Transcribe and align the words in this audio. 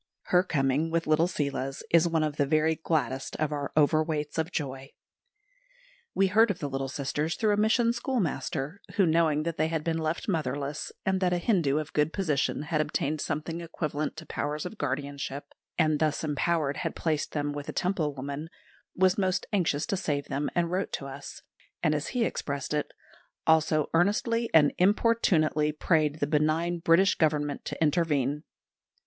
Her 0.33 0.41
coming, 0.41 0.89
with 0.89 1.05
little 1.05 1.27
Seela's, 1.27 1.83
is 1.91 2.07
one 2.07 2.23
of 2.23 2.37
the 2.37 2.45
very 2.47 2.73
gladdest 2.75 3.35
of 3.35 3.51
our 3.51 3.71
Overweights 3.77 4.39
of 4.39 4.51
Joy. 4.51 4.93
We 6.15 6.25
heard 6.25 6.49
of 6.49 6.57
the 6.57 6.67
little 6.67 6.87
sisters 6.87 7.35
through 7.35 7.53
a 7.53 7.57
mission 7.57 7.93
schoolmaster, 7.93 8.81
who 8.95 9.05
knowing 9.05 9.43
that 9.43 9.57
they 9.57 9.67
had 9.67 9.83
been 9.83 9.99
left 9.99 10.27
motherless, 10.27 10.91
and 11.05 11.19
that 11.21 11.33
a 11.33 11.37
Hindu 11.37 11.77
of 11.77 11.93
good 11.93 12.13
position 12.13 12.63
had 12.63 12.81
obtained 12.81 13.21
something 13.21 13.61
equivalent 13.61 14.17
to 14.17 14.25
powers 14.25 14.65
of 14.65 14.79
guardianship, 14.79 15.45
and 15.77 15.99
thus 15.99 16.23
empowered 16.23 16.77
had 16.77 16.95
placed 16.95 17.33
them 17.33 17.53
with 17.53 17.69
a 17.69 17.71
Temple 17.71 18.11
woman 18.15 18.49
was 18.95 19.19
most 19.19 19.45
anxious 19.53 19.85
to 19.85 19.95
save 19.95 20.29
them, 20.29 20.49
and 20.55 20.71
wrote 20.71 20.91
to 20.93 21.05
us; 21.05 21.43
and, 21.83 21.93
as 21.93 22.07
he 22.07 22.25
expressed 22.25 22.73
it, 22.73 22.91
"also 23.45 23.87
earnestly 23.93 24.49
and 24.51 24.73
importunately 24.79 25.71
prayed 25.71 26.15
the 26.19 26.25
benign 26.25 26.79
British 26.79 27.13
Government 27.13 27.63
to 27.65 27.79
intervene." 27.83 28.41